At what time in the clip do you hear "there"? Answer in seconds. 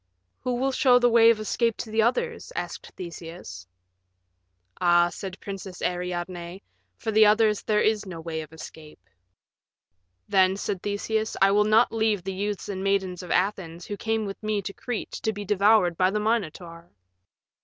7.61-7.81